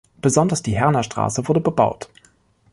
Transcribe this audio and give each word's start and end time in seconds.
Besonders 0.19 0.63
die 0.63 0.75
Herner 0.75 1.03
Straße 1.03 1.47
wurde 1.47 1.59
bebaut. 1.59 2.09